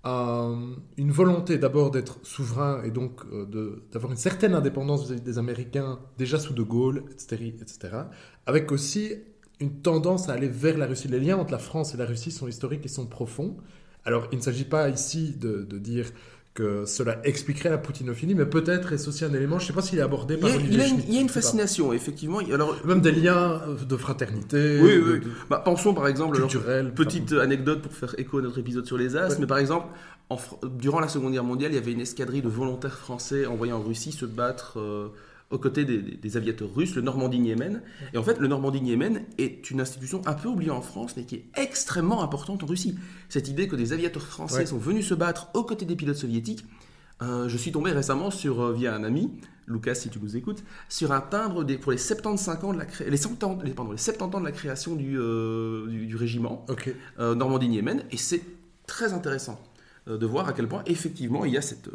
[0.03, 6.39] une volonté d'abord d'être souverain et donc euh, d'avoir une certaine indépendance des Américains déjà
[6.39, 7.97] sous De Gaulle, etc., etc.,
[8.47, 9.13] avec aussi
[9.59, 11.07] une tendance à aller vers la Russie.
[11.07, 13.57] Les liens entre la France et la Russie sont historiques et sont profonds.
[14.03, 16.11] Alors, il ne s'agit pas ici de dire
[16.53, 19.81] que cela expliquerait la poutinophilie, mais peut-être est-ce aussi un élément, je ne sais pas
[19.81, 22.39] s'il est abordé par il y a, il y a une, fascination, effectivement.
[22.39, 24.79] Alors, Même des liens de fraternité.
[24.81, 25.21] Oui, oui.
[25.49, 29.15] Bah, pensons par exemple, culturel, petite anecdote pour faire écho à notre épisode sur les
[29.15, 29.87] As, mais par exemple,
[30.29, 33.73] en, durant la Seconde Guerre mondiale, il y avait une escadrille de volontaires français envoyés
[33.73, 34.79] en Russie se battre...
[34.79, 35.09] Euh,
[35.51, 37.81] aux côtés des, aviateurs russes, le Normandie-Niemen.
[38.13, 41.35] Et en fait, le Normandie-Niemen est une institution un peu oubliée en France, mais qui
[41.35, 42.97] est extrêmement importante en Russie.
[43.29, 46.65] Cette idée que des aviateurs français sont venus se battre aux côtés des pilotes soviétiques,
[47.21, 49.31] euh, je suis tombé récemment sur, euh, via un ami,
[49.67, 52.85] Lucas, si tu nous écoutes, sur un timbre des, pour les 75 ans de la
[53.07, 56.65] les 70, les, pardon, les 70 ans de la création du, euh, du, régiment
[57.19, 58.41] Normandie-Niemen, et c'est
[58.87, 59.61] très intéressant
[60.07, 61.89] de voir à quel point effectivement il y a cette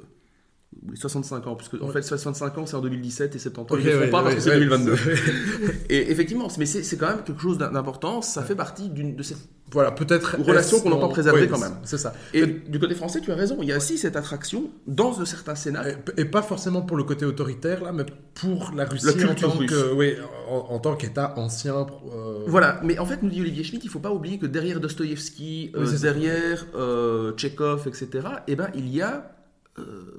[0.95, 4.05] 65 ans, puisque en fait 65 ans c'est en 2017 et 70 ans ils ne
[4.05, 4.97] font pas parce que c'est 2022.
[5.91, 9.37] et effectivement, mais c'est quand même quelque chose d'important, ça fait partie d'une de ces
[9.73, 11.75] voilà, peut-être relation qu'on entend préserver quand même.
[11.83, 12.15] C'est ça.
[12.33, 15.25] Et du côté français, tu as raison, il y a aussi cette attraction dans de
[15.25, 15.85] certains Sénats.
[16.17, 19.93] Et, pas forcément pour le côté autoritaire là, mais pour la Russie en tant que
[19.93, 20.15] oui,
[20.49, 21.87] en, tant qu'État ancien.
[22.15, 24.79] Euh, voilà, mais en fait, nous dit Olivier Schmitt, il faut pas oublier que derrière
[24.79, 28.29] Dostoïevski, euh, derrière euh, Tchekhov, etc.
[28.47, 29.36] Eh ben, il y a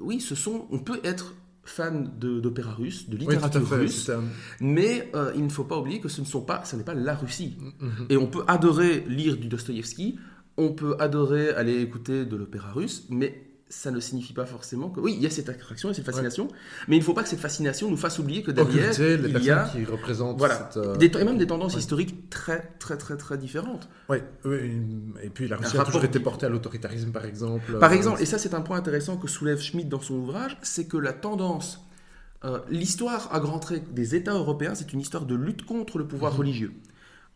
[0.00, 1.34] oui, ce sont, on peut être
[1.68, 4.10] fan d'opéra russe, de littérature russe,
[4.60, 6.94] mais euh, il ne faut pas oublier que ce ne sont pas, ce n'est pas
[6.94, 7.56] la Russie.
[7.60, 8.06] Mm, mm, mm.
[8.10, 10.18] Et on peut adorer lire du Dostoïevski,
[10.56, 15.00] on peut adorer aller écouter de l'opéra russe, mais ça ne signifie pas forcément que
[15.00, 16.48] oui, il y a cette attraction et cette fascination,
[16.86, 19.50] mais il ne faut pas que cette fascination nous fasse oublier que derrière il y
[19.50, 23.36] a qui représentent voilà, euh, des, et même des tendances historiques très très très très
[23.36, 23.88] différentes.
[24.08, 24.18] Oui,
[25.22, 27.78] et puis la Russie a toujours été portée à l'autoritarisme par exemple.
[27.78, 30.86] Par exemple, et ça c'est un point intéressant que soulève Schmitt dans son ouvrage, c'est
[30.86, 31.84] que la tendance
[32.44, 36.06] euh, l'histoire à grands traits des États européens, c'est une histoire de lutte contre le
[36.06, 36.38] pouvoir mhm.
[36.38, 36.72] religieux.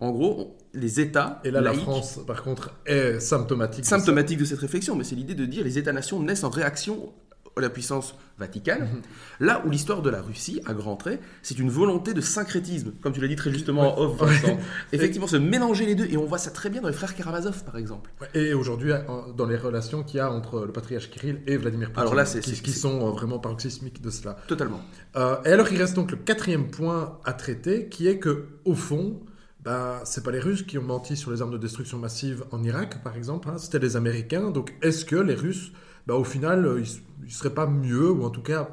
[0.03, 1.41] En gros, les États.
[1.45, 3.85] Et là, la France, par contre, est symptomatique.
[3.85, 7.13] Symptomatique de, cette réflexion, mais c'est l'idée de dire les États-nations naissent en réaction
[7.57, 8.81] à la puissance vaticane.
[8.81, 9.03] Mhm.
[9.39, 13.13] Là où l'histoire de la Russie, à grands traits, c'est une volonté de syncrétisme, comme
[13.13, 14.59] tu l'as dit très justement en off, Vincent.
[14.93, 17.63] Effectivement, se mélanger les deux, et on voit ça très bien dans les frères Karamazov,
[17.63, 18.11] par exemple.
[18.35, 18.91] Et aujourd'hui,
[19.37, 22.27] dans les relations qu'il y a entre le patriarche Kirill et Vladimir Poutine, alors là,
[22.27, 24.37] c'est, qui, qui sont euh, vraiment paroxysmiques de cela.
[24.49, 24.81] Totalement.
[25.15, 28.75] Euh, et alors, il reste donc le quatrième point à traiter, qui est que, au
[28.75, 29.21] fond,
[29.65, 32.63] bah, c'est pas les Russes qui ont menti sur les armes de destruction massive en
[32.65, 34.51] Irak, par exemple, hein, c'était les Américains.
[34.51, 35.73] Donc, est-ce que les Russes,
[36.07, 38.69] bah, au final, euh, ils, ne seraient pas mieux, ou en tout cas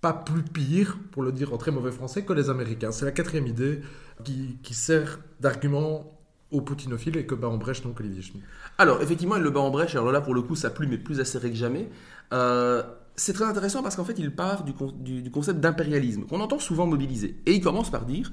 [0.00, 2.90] pas plus pire, pour le dire en très mauvais français, que les Américains?
[2.90, 3.80] C'est la quatrième idée
[4.24, 6.18] qui, sert d'argument
[6.50, 8.42] aux poutinophiles et que bat en brèche donc Olivier Schmitt.
[8.78, 9.94] Alors, effectivement, il le bat en brèche.
[9.94, 11.90] Alors là, pour le coup, sa plume est plus acérée que jamais.
[12.32, 12.82] Euh,
[13.16, 17.40] c'est très intéressant parce qu'en fait, il part du concept d'impérialisme qu'on entend souvent mobiliser.
[17.44, 18.32] Et il commence par dire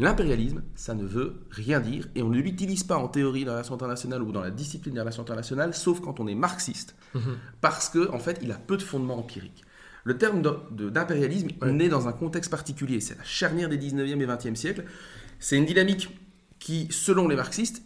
[0.00, 3.58] L'impérialisme, ça ne veut rien dire et on ne l'utilise pas en théorie dans la
[3.58, 7.36] relation internationale ou dans la discipline des relations internationales, sauf quand on est marxiste, mhm.
[7.60, 9.62] parce qu'en en fait, il a peu de fondements empiriques.
[10.04, 14.26] Le terme d'impérialisme est né dans un contexte particulier, c'est la charnière des 19e et
[14.26, 14.84] 20e siècles.
[15.38, 16.08] C'est une dynamique
[16.58, 17.82] qui, selon les marxistes,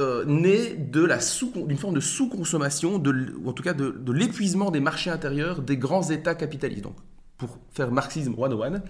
[0.00, 5.08] euh, naît d'une forme de sous-consommation, ou en tout cas de, de l'épuisement des marchés
[5.08, 6.84] intérieurs des grands États capitalistes.
[6.84, 6.96] Donc,
[7.36, 8.82] pour faire marxisme one-one,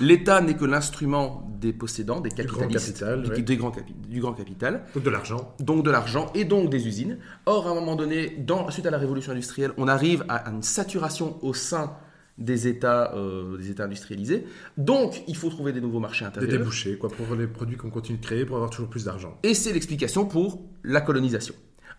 [0.00, 4.84] l'État n'est que l'instrument des possédants, des capitalistes, du grand, capital, du, grand capital.
[4.94, 5.54] Donc de l'argent.
[5.60, 7.18] Donc de l'argent et donc des usines.
[7.44, 10.62] Or, à un moment donné, dans, suite à la révolution industrielle, on arrive à une
[10.62, 11.94] saturation au sein
[12.38, 14.46] des États, euh, des États industrialisés.
[14.78, 16.50] Donc, il faut trouver des nouveaux marchés intérieurs.
[16.50, 19.38] Des débouchés, quoi, pour les produits qu'on continue de créer, pour avoir toujours plus d'argent.
[19.42, 21.54] Et c'est l'explication pour la colonisation.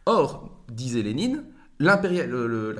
[0.08, 1.44] Or, disait Lénine,
[1.80, 1.98] la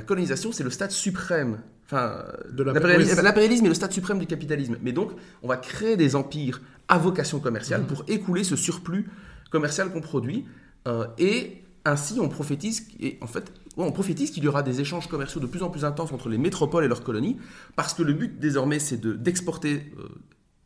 [0.08, 1.60] colonisation, c'est le stade suprême
[1.92, 2.24] Enfin,
[2.56, 4.78] l'impérialisme est le stade suprême du capitalisme.
[4.82, 5.12] Mais donc,
[5.44, 9.10] on va créer des empires à vocation commerciale pour écouler ce surplus
[9.50, 10.46] commercial qu'on produit.
[10.88, 15.08] Euh, et ainsi, on prophétise, et en fait, on prophétise qu'il y aura des échanges
[15.08, 17.38] commerciaux de plus en plus intenses entre les métropoles et leurs colonies,
[17.76, 19.92] parce que le but désormais, c'est d'exporter.
[20.00, 20.08] Euh,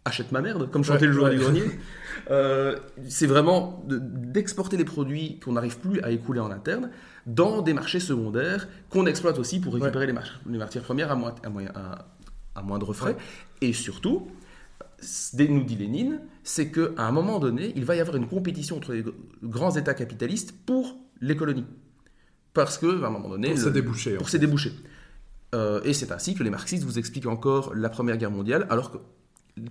[0.06, 1.64] achète ma merde, comme chantait le joueur du grenier.
[2.32, 6.90] Euh, c'est vraiment d'exporter les produits qu'on n'arrive plus à écouler en interne
[7.28, 10.14] dans des marchés secondaires qu'on exploite aussi pour récupérer les,
[10.58, 12.06] matières premières à,
[12.56, 13.16] à, moindre frais.
[13.62, 14.28] Et surtout,
[15.38, 18.94] nous dit Lénine, c'est qu'à un moment donné, il va y avoir une compétition entre
[18.94, 19.04] les
[19.44, 21.68] grands États capitalistes pour les colonies.
[22.54, 23.50] Parce que, à un moment donné...
[23.50, 24.16] Pour se déboucher.
[24.16, 24.30] Pour.
[25.54, 28.92] Euh, et c'est ainsi que les marxistes vous expliquent encore la Première Guerre mondiale, alors
[28.92, 28.98] que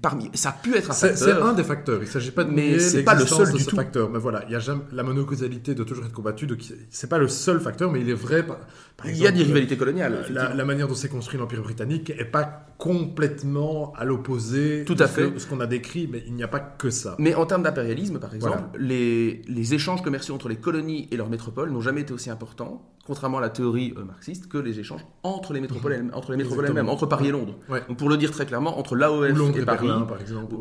[0.01, 1.19] Parmi, ça a pu être un facteur.
[1.19, 1.99] C'est un des facteurs.
[1.99, 4.09] Il ne s'agit pas de mais c'est pas le seul de ce facteur.
[4.09, 6.47] Mais voilà, il y a jamais, la monocausalité doit toujours être combattue.
[6.47, 8.47] Donc c'est pas le seul facteur, mais il est vrai.
[8.47, 8.57] Par,
[9.05, 10.25] il y a des rivalités coloniales.
[10.31, 14.85] La, manière dont s'est construit l'empire britannique est pas complètement à l'opposé.
[14.85, 15.31] Tout à fait.
[15.31, 17.17] De ce qu'on a décrit, mais il n'y a pas que ça.
[17.19, 21.31] Mais en termes d'impérialisme, par exemple, les, les échanges commerciaux entre les colonies et leurs
[21.31, 25.05] métropoles n'ont jamais été aussi importants contrairement à la théorie euh, marxiste, que les échanges
[25.23, 27.55] entre les métropoles, entre les métropoles elles-mêmes, entre Paris et Londres.
[27.89, 30.55] Donc pour le dire très clairement, entre l'AOF et, Paris, par exemple,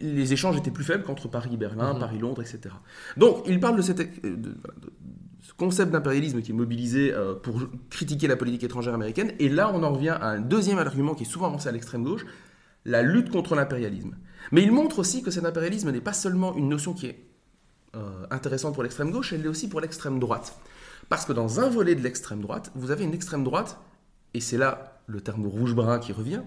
[0.00, 2.00] les échanges étaient plus faibles qu'entre Paris et Berlin, mhm.
[2.00, 2.74] Paris-Londres, etc.
[3.16, 4.36] Donc il parle de, cette, euh,
[5.56, 9.82] concept d'impérialisme qui est mobilisé euh, pour critiquer la politique étrangère américaine, et là on
[9.82, 12.26] en revient à un deuxième argument qui est souvent avancé à l'extrême gauche,
[12.84, 14.16] la lutte contre l'impérialisme.
[14.52, 17.22] Mais il montre aussi que cet impérialisme n'est pas seulement une notion qui est
[18.30, 20.54] intéressante pour l'extrême gauche, elle l'est aussi pour l'extrême droite.
[21.08, 23.78] Parce que dans un volet de l'extrême droite, vous avez une extrême droite,
[24.34, 26.42] et c'est là le terme rouge-brun qui revient,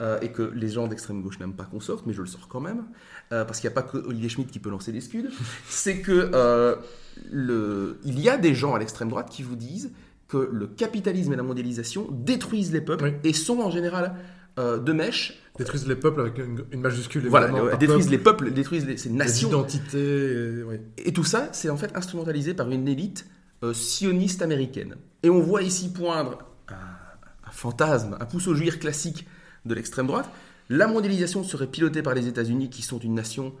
[0.00, 2.46] euh, et que les gens d'extrême gauche n'aiment pas qu'on sorte, mais je le sors
[2.46, 2.84] quand même,
[3.32, 5.28] euh, parce qu'il n'y a pas que Olivier Schmitt qui peut lancer des scuds,
[5.68, 6.76] c'est que euh,
[7.32, 7.98] le...
[8.04, 9.90] il y a des gens à l'extrême droite qui vous disent
[10.28, 14.14] que le capitalisme et la mondialisation détruisent les peuples et sont en général
[14.56, 15.40] de mèche.
[15.56, 17.28] Détruisent les peuples avec une, majuscule.
[17.28, 19.48] Voilà, détruisent les peuples, détruisent les, ces nations.
[19.48, 20.64] Les identités.
[20.98, 23.24] Et, tout ça, c'est en fait instrumentalisé par une élite
[23.72, 24.96] sioniste américaine.
[25.22, 29.26] Et on voit ici poindre un, un fantasme, un pouce au juir classique
[29.68, 30.28] de l'extrême droite.
[30.68, 33.54] La mondialisation serait pilotée par les États-Unis, qui sont une nation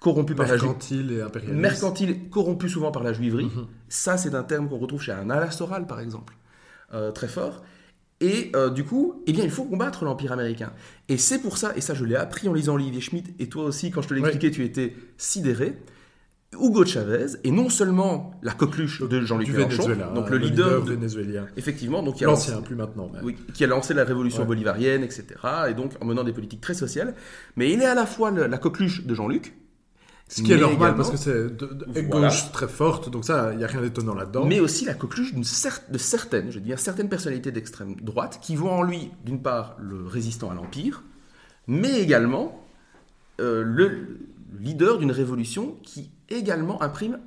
[0.00, 1.60] corrompue par la mercantile et impérialiste.
[1.60, 3.46] Mercantile, corrompue souvent par la juiverie.
[3.46, 3.66] Mhm.
[3.88, 6.34] Ça, c'est un terme qu'on retrouve chez un Alas Soral, par exemple,
[6.92, 7.62] euh, très fort.
[8.20, 10.72] Et euh, du coup, eh bien, il faut combattre l'Empire américain.
[11.08, 13.64] Et c'est pour ça, et ça je l'ai appris en lisant Olivier Schmitt, et toi
[13.64, 15.78] aussi, quand je te l'ai expliqué, tu étais sidéré.
[16.54, 21.46] Hugo Chavez est non seulement la coqueluche de Jean-Luc Mélenchon, donc le, leader, vénézuélien.
[21.56, 23.10] Effectivement, donc l'ancien, plus maintenant.
[23.22, 25.26] Oui, qui a lancé la révolution bolivarienne, etc.
[25.68, 27.14] Et donc en menant des politiques très sociales.
[27.56, 29.54] Mais il est à la fois la coqueluche de Jean-Luc,
[30.28, 33.64] ce qui est normal parce que c'est de, gauche très forte, donc ça, il n'y
[33.64, 34.44] a rien d'étonnant là-dedans.
[34.44, 38.72] Mais aussi la coqueluche de certaines, je veux dire, certaines personnalités d'extrême droite qui voient
[38.72, 41.02] en lui, d'une part, le résistant à l'Empire,
[41.66, 42.62] mais également
[43.40, 44.18] euh, le
[44.58, 47.18] leader d'une révolution qui également imprime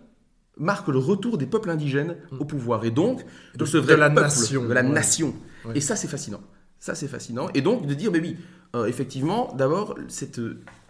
[0.57, 4.09] marque le retour des peuples indigènes au pouvoir et donc de ce vrai de la
[4.09, 5.33] peuple, nation, de la nation.
[5.75, 6.41] Et ça, c'est fascinant.
[6.79, 7.47] Ça, c'est fascinant.
[7.53, 8.37] Et donc de dire, mais oui,
[8.75, 10.39] euh, effectivement, d'abord cette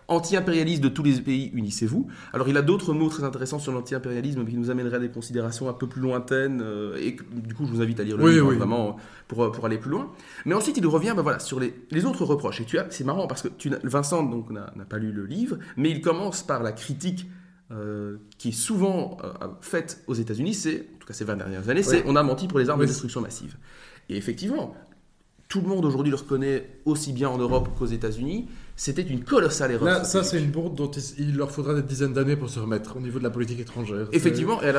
[0.08, 2.08] anti-impérialiste de tous les pays, unissez-vous.
[2.34, 5.70] Alors il a d'autres mots très intéressants sur l'anti-impérialisme qui nous amèneraient à des considérations
[5.70, 8.54] un peu plus lointaines, euh, et du coup je vous invite à lire le livre
[8.54, 8.98] vraiment
[9.30, 10.12] pour, euh, pour aller plus loin.
[10.46, 12.60] Mais ensuite il revient ben voilà, sur les, les autres reproches.
[12.60, 15.58] Et tu as, c'est marrant parce que tu, Vincent donc n'a pas lu le livre,
[15.78, 17.28] mais il commence par la critique
[17.72, 19.18] euh, qui est souvent
[19.62, 22.48] faite aux États-Unis, c'est, en tout cas ces 20 dernières années, c'est on a menti
[22.48, 23.56] pour les armes de destruction massive.
[24.10, 24.76] Et effectivement,
[25.52, 28.48] tout le monde aujourd'hui le reconnaît aussi bien en Europe qu'aux États-Unis.
[28.78, 29.86] C'était une colossale erreur.
[29.86, 32.96] Là, ça, c'est une bourde dont il leur faudra des dizaines d'années pour se remettre
[32.96, 34.08] au niveau de la politique étrangère.
[34.14, 34.72] Effectivement, et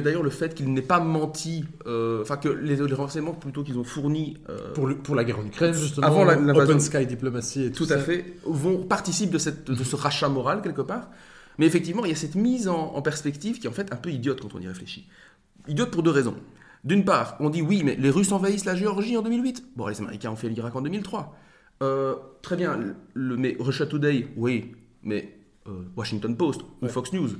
[0.00, 3.84] d'ailleurs, le fait qu'il n'ait pas menti, euh, enfin que les, renseignements plutôt qu'ils ont
[3.84, 4.36] fournis.
[4.50, 7.86] Euh, pour, pour la guerre en Ukraine, justement, avant la, Open Sky diplomatie et tout,
[7.88, 11.08] à fait, vont, participent de, cette, de ce rachat moral quelque part.
[11.58, 13.96] Mais effectivement, il y a cette mise en, en perspective qui est en fait un
[13.96, 15.08] peu idiote quand on y réfléchit.
[15.68, 16.36] Idiote pour deux raisons.
[16.84, 19.72] D'une part, on dit oui, mais les Russes envahissent la Géorgie en 2008.
[19.74, 21.36] Bon, les Américains ont fait l'Irak en 2003.
[21.82, 22.78] Euh, très bien,
[23.14, 27.30] le, mais Russia Today, oui, mais euh, Washington Post ou Fox News,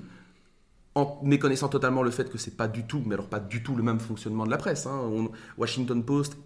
[0.96, 3.76] en méconnaissant totalement le fait que c'est pas du tout, mais alors pas du tout
[3.76, 4.86] le même fonctionnement de la presse.
[4.86, 5.28] Hein.
[5.56, 6.36] Washington Post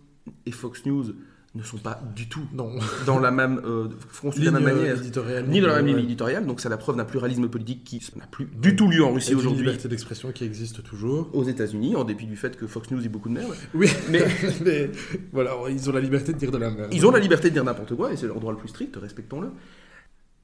[0.45, 1.15] et Fox News
[1.57, 2.79] ne sont pas du tout non.
[3.07, 4.97] dans la même euh, de la même manière,
[5.49, 6.47] ni dans la même ligne éditoriale.
[6.47, 9.35] Donc c'est la preuve d'un pluralisme politique qui n'a plus du tout lieu en Russie
[9.35, 9.63] aujourd'hui.
[9.63, 11.29] Une liberté d'expression qui existe toujours.
[11.33, 13.53] Aux États-Unis, en dépit du fait que Fox News dit beaucoup de merde.
[13.75, 14.25] Oui, mais,
[14.65, 14.91] mais
[15.33, 16.91] voilà, ils ont la liberté de dire de la merde.
[16.93, 18.97] Ils ont la liberté de dire n'importe quoi et c'est leur droit le plus strict,
[18.97, 19.51] respectons-le.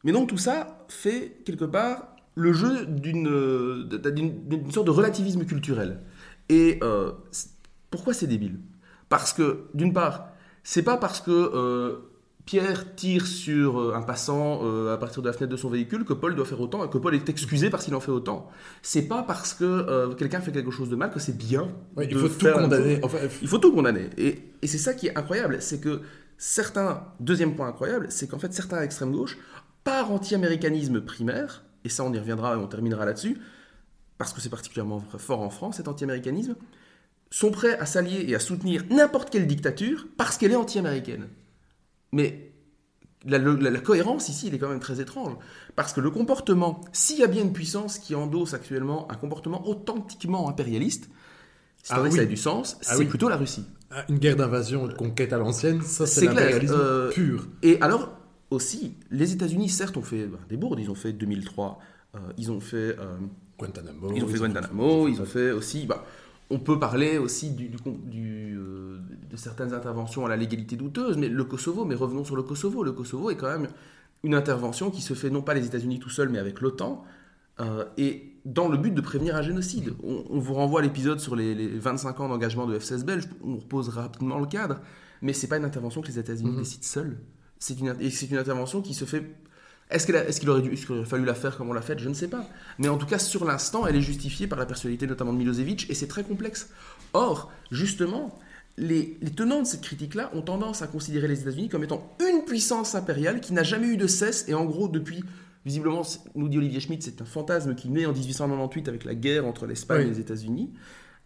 [0.03, 6.01] Mais donc tout ça fait quelque part le jeu d'une d'une sorte de relativisme culturel.
[6.49, 7.13] Et euh,
[7.91, 8.59] pourquoi c'est débile?
[9.09, 10.31] Parce que d'une part
[10.67, 12.11] c'est pas parce que euh,
[12.45, 16.05] Pierre tire sur euh, un passant euh, à partir de la fenêtre de son véhicule
[16.05, 18.51] que Paul doit faire autant et que Paul est excusé parce qu'il en fait autant.
[18.83, 21.69] C'est pas parce que quelqu'un fait quelque chose de mal que c'est bien.
[22.03, 23.01] il faut tout condamner.
[23.43, 24.11] Il faut tout condamner.
[24.19, 26.01] Et, et c'est ça qui est incroyable, c'est que
[26.37, 27.05] certains.
[27.21, 29.39] Deuxième point incroyable, c'est qu'en fait certains à extrême gauche,
[29.85, 33.39] par anti-américanisme primaire, et ça on y reviendra et on terminera là-dessus,
[34.19, 36.57] parce que c'est particulièrement fort en France cet anti-américanisme,
[37.37, 41.29] sont prêts à s'allier et à soutenir n'importe quelle dictature parce qu'elle est anti-américaine.
[42.13, 42.51] Mais
[43.27, 43.39] la,
[43.81, 45.37] cohérence ici, elle est quand même très étrange.
[45.75, 49.69] Parce que le comportement, s'il y a bien une puissance qui endosse actuellement un comportement
[49.69, 51.11] authentiquement impérialiste,
[51.83, 53.67] c'est ah ça a du sens, ah c'est plutôt la Russie.
[53.91, 57.49] Ah, une guerre d'invasion, de conquête à l'ancienne, ça c'est l'impérialisme euh, pur.
[57.63, 58.17] Et alors,
[58.51, 60.81] aussi, les États-Unis, certes, ont fait bah, des bourdes.
[60.81, 61.81] Ils ont fait 2003,
[62.15, 62.97] euh, ils ont fait.
[62.99, 63.19] Euh,
[63.59, 64.13] Guantanamo.
[64.15, 65.85] Ils ont fait Guantanamo, ils ont fait aussi.
[65.85, 66.05] Bah,
[66.51, 67.71] on peut parler aussi du,
[68.55, 72.43] euh, de certaines interventions à la légalité douteuse, mais le Kosovo, mais revenons sur le
[72.43, 72.85] Kosovo.
[72.85, 73.69] Le Kosovo est quand même
[74.23, 77.05] une intervention qui se fait non pas les États-Unis tout seuls, mais avec l'OTAN,
[77.61, 79.95] euh, et dans le but de prévenir un génocide.
[80.05, 83.89] On, vous renvoie à l'épisode sur les, 25 ans d'engagement de F-16 belge, on repose
[83.89, 84.81] rapidement le cadre,
[85.23, 86.59] mais c'est pas une intervention que les États-Unis mm-hmm.
[86.59, 87.19] décident seuls.
[87.59, 89.25] C'est une, et c'est une intervention qui se fait
[89.91, 92.49] est-ce qu'il aurait, dû, fallu la faire comme on l'a fait Je ne sais pas.
[92.79, 95.89] Mais en tout cas, sur l'instant, elle est justifiée par la personnalité notamment de Milosevic,
[95.89, 96.71] et c'est très complexe.
[97.13, 98.37] Or, justement,
[98.79, 102.95] les, tenants de cette critique-là ont tendance à considérer les États-Unis comme étant une puissance
[102.97, 105.23] impériale qui n'a jamais eu de cesse, et en gros, depuis,
[105.65, 106.03] visiblement,
[106.35, 109.67] nous dit Olivier Schmitt, c'est un fantasme qui naît en 1898 avec la guerre entre
[109.67, 110.73] l'Espagne et les États-Unis.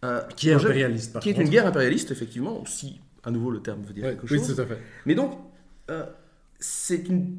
[0.03, 3.83] Euh, qui est impérialiste, Qui est une guerre impérialiste, effectivement, si à nouveau le terme
[3.83, 4.49] veut dire quelque chose.
[4.49, 4.79] Oui, tout à fait.
[5.05, 5.37] Mais donc,
[5.91, 6.05] euh,
[6.59, 7.37] c'est une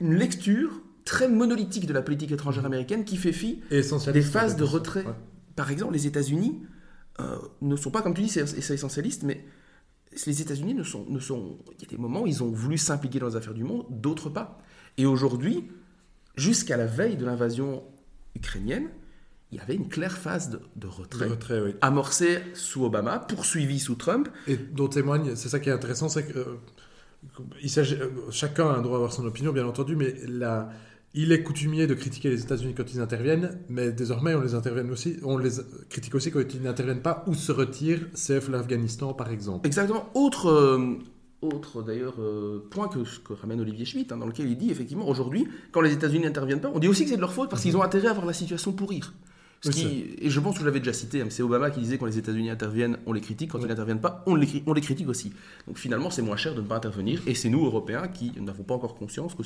[0.00, 4.64] une lecture très monolithique de la politique étrangère américaine qui fait fi des phases de
[4.64, 5.04] retrait.
[5.56, 6.62] Par exemple, les États-Unis
[7.60, 9.44] ne sont pas, comme tu dis, c'est essentialiste, mais
[10.26, 11.58] les États-Unis ne sont, ne sont.
[11.78, 13.86] Il y a des moments où ils ont voulu s'impliquer dans les affaires du monde,
[13.90, 14.58] d'autres pas.
[14.96, 15.68] Et aujourd'hui,
[16.36, 17.82] jusqu'à la veille de l'invasion
[18.34, 18.88] ukrainienne,
[19.52, 21.28] il y avait une claire phase de, retrait,
[21.80, 24.28] amorcée sous Obama, poursuivie sous Trump.
[24.48, 26.56] Et dont témoigne, c'est ça qui est intéressant, c'est que euh,
[27.62, 30.14] il euh, chacun a un droit à avoir son opinion, bien entendu, mais
[31.14, 34.90] il est coutumier de critiquer les États-Unis quand ils interviennent, mais désormais on les intervienne
[34.90, 35.50] aussi, on les
[35.88, 39.66] critique aussi quand ils n'interviennent pas ou se retirent, c'est l'Afghanistan par exemple.
[39.66, 40.08] Exactement.
[40.14, 40.98] Autre, euh,
[41.40, 45.08] autre d'ailleurs euh, point que, que, ramène Olivier Schmitt, hein, dans lequel il dit effectivement
[45.08, 47.62] aujourd'hui, quand les États-Unis n'interviennent pas, on dit aussi que c'est de leur faute parce
[47.62, 49.12] qu'ils ont intérêt à voir la situation pourrir.
[49.64, 51.96] Ce qui, et je pense que je l'avais déjà cité, hein, c'est Obama qui disait
[51.96, 54.80] quand les États-Unis interviennent, on les critique, quand ils n'interviennent pas, on les, on les
[54.82, 55.32] critique aussi.
[55.66, 58.62] Donc finalement, c'est moins cher de ne pas intervenir, et c'est nous, Européens, qui n'avons
[58.62, 59.42] pas encore conscience que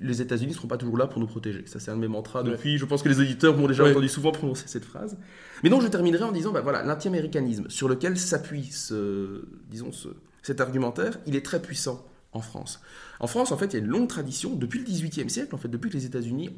[0.00, 1.64] les États-Unis ne seront pas toujours là pour nous protéger.
[1.66, 2.78] Ça, c'est un de mes mantras depuis.
[2.78, 5.16] Je pense que les auditeurs m'ont déjà entendu souvent prononcer cette phrase.
[5.62, 10.08] Mais donc, je terminerai en disant, bah, voilà, l'anti-américanisme sur lequel s'appuie ce, disons, ce,
[10.42, 12.80] cet argumentaire, il est très puissant en France.
[13.20, 15.58] En France, en fait, il y a une longue tradition depuis le XVIIIe siècle, en
[15.58, 16.50] fait, depuis que les États-Unis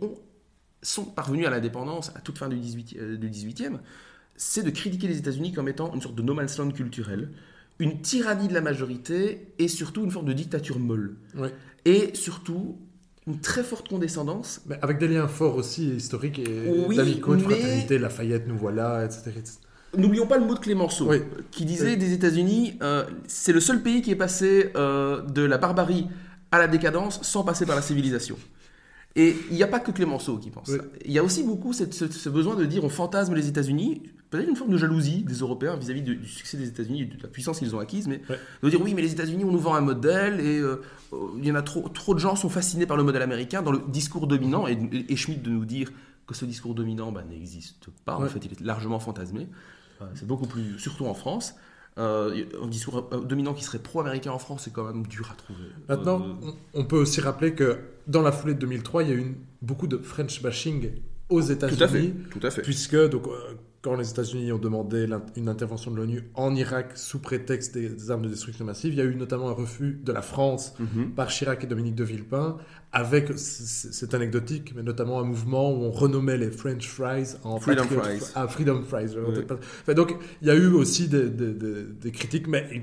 [0.83, 3.31] sont parvenus à l'indépendance à toute fin du XVIIIe, euh, du
[4.37, 7.31] c'est de critiquer les États-Unis comme étant une sorte de no man's land culturel,
[7.81, 11.17] une tyrannie de la majorité et surtout une forme de dictature molle.
[11.85, 12.79] Et surtout
[13.27, 14.63] une très forte condescendance.
[14.67, 19.05] Mais avec des liens forts aussi historiques et oui, d'amicaux, de fraternité, Lafayette, nous voilà,
[19.05, 19.33] etc.
[19.97, 21.11] N'oublions pas le mot de Clémenceau,
[21.51, 25.59] qui disait des États-Unis, euh, c'est le seul pays qui est passé euh, de la
[25.59, 26.09] barbarie
[26.51, 28.37] à la décadence sans passer par la civilisation.
[29.17, 30.83] Et il n'y a pas que Clémenceau qui pense ça.
[31.05, 34.55] Il y a aussi beaucoup ce, besoin de dire on fantasme les États-Unis, peut-être une
[34.55, 37.81] forme de jalousie des Européens vis-à-vis du, succès des États-Unis, de la puissance qu'ils ont
[37.81, 38.21] acquise, mais
[38.63, 40.83] de dire oui, mais les États-Unis, on nous vend un modèle et euh,
[41.39, 43.73] il y en a trop, trop de gens sont fascinés par le modèle américain dans
[43.73, 45.91] le discours dominant et, et, Schmitt de nous dire
[46.27, 48.17] que ce discours dominant bah, n'existe pas.
[48.17, 49.49] En fait, il est largement fantasmé.
[50.01, 51.55] Euh, c'est beaucoup plus, surtout en France.
[51.99, 55.35] Euh, un discours euh, dominant qui serait pro-américain en France, c'est quand même dur à
[55.35, 55.69] trouver.
[55.89, 56.39] Maintenant,
[56.75, 59.89] on peut aussi rappeler que dans la foulée de 2003, il y a eu beaucoup
[59.89, 60.93] de French bashing
[61.29, 62.15] aux États-Unis.
[62.31, 62.63] Tout à fait.
[62.63, 63.29] Puisque donc,
[63.81, 68.23] quand les États-Unis ont demandé une intervention de l'ONU en Irak sous prétexte des, armes
[68.23, 71.13] de destruction massive, il y a eu notamment un refus de la France mhm.
[71.13, 72.57] par Chirac et Dominique de Villepin,
[72.93, 77.85] avec, c'est anecdotique, mais notamment un mouvement où on renommait les French fries en Freedom
[77.85, 78.33] Fries.
[78.35, 79.15] Ah, Freedom Fries.
[79.95, 82.83] donc, il y a eu aussi des, critiques, mais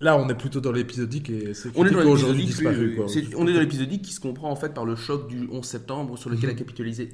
[0.00, 3.00] Là, on est plutôt dans l'épisodique et c'est aujourd'hui disparu.
[3.36, 6.18] on est dans l'épisodique qui se comprend en fait par le choc du 11 septembre
[6.18, 6.56] sur lequel mhm.
[6.56, 7.08] a capitalisé,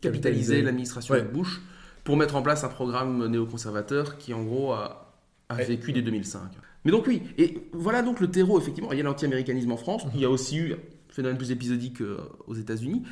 [0.00, 1.60] capitalisé l'administration Bush
[2.04, 5.14] pour mettre en place un programme néoconservateur qui, en gros, a,
[5.50, 6.40] vécu dès 2005.
[6.84, 8.92] Mais donc, oui, et voilà donc le terreau, effectivement.
[8.92, 10.78] Il y a l'anti-américanisme en France, il y a aussi eu un
[11.10, 12.16] phénomène plus épisodique euh,
[12.46, 13.02] aux États-Unis.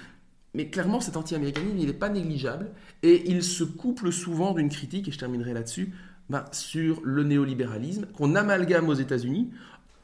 [0.55, 2.71] Mais clairement, cet anti-américanisme, il n'est pas négligeable
[3.05, 5.93] et il se couple souvent d'une critique, et je terminerai là-dessus,
[6.31, 9.51] ben, sur le néolibéralisme qu'on amalgame aux États-Unis,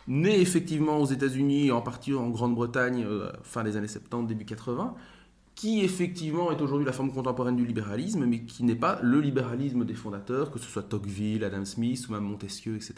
[0.08, 4.94] né effectivement aux États-Unis, en partie en Grande-Bretagne, euh, fin des années 70, début 80,
[5.54, 9.84] qui effectivement est aujourd'hui la forme contemporaine du libéralisme, mais qui n'est pas le libéralisme
[9.84, 12.94] des fondateurs, que ce soit Tocqueville, Adam Smith ou même Montesquieu, etc.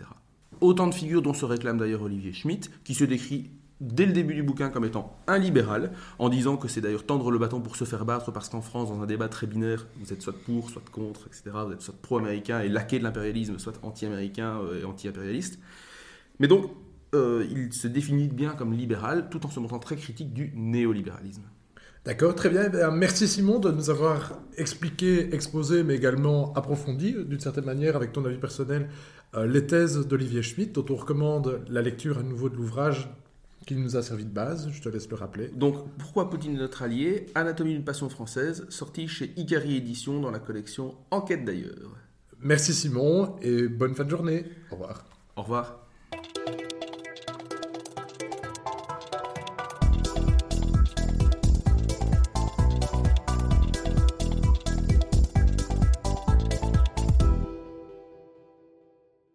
[0.63, 4.35] Autant de figures dont se réclame d'ailleurs Olivier Schmitt, qui se décrit dès le début
[4.35, 7.77] du bouquin comme étant un libéral, en disant que c'est d'ailleurs tendre le bâton pour
[7.77, 10.71] se faire battre, parce qu'en France, dans un débat très binaire, vous êtes soit pour,
[10.71, 11.57] soit contre, etc.
[11.67, 15.59] Vous êtes soit pro-américain et laqué de l'impérialisme, soit anti-américain euh, et anti-impérialiste.
[16.41, 16.71] Mais donc,
[17.15, 21.43] euh, il se définit bien comme libéral, tout en se montrant très critique du néolibéralisme.
[22.05, 22.71] D'accord, très bien.
[22.73, 28.13] Eh merci Simon de nous avoir expliqué, exposé, mais également approfondi, d'une certaine manière, avec
[28.13, 28.89] ton avis personnel,
[29.35, 33.11] euh, les thèses d'Olivier Schmitt, dont on recommande la lecture à nouveau de l'ouvrage
[33.69, 34.71] qui nous a servi de base.
[34.73, 35.49] Je te laisse le rappeler.
[35.49, 37.27] Donc, pourquoi Poutine est notre allié?
[37.35, 41.99] Anatomie d'une passion française, sorti chez Icari Édition dans la collection Enquête d'ailleurs.
[42.41, 44.45] Merci Simon et bonne fin de journée.
[44.71, 45.05] Au revoir.
[45.37, 45.88] Au revoir.